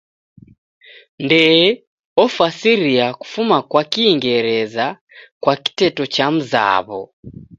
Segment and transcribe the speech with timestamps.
[1.23, 1.81] Ndee
[2.23, 4.85] ofasiria kufuma kwa kingereza
[5.41, 7.01] kwa kiteto chamzaw'o.